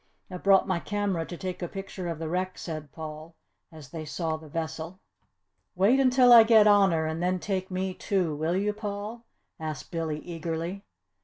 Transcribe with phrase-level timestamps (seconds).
[0.31, 3.35] "I brought my camera to take a picture of the wreck," said Paul,
[3.71, 4.99] as they saw the vessel.
[5.75, 9.27] "Wait until I get on her and then take me too, will you, Paul?"
[9.59, 10.85] asked Billy, eagerly.